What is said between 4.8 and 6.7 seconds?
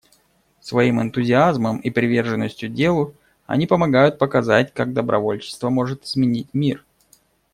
добровольчество может изменить